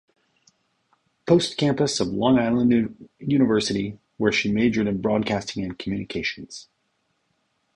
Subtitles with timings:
[1.27, 6.69] Post Campus of Long Island University, where she majored in Broadcasting and Communications.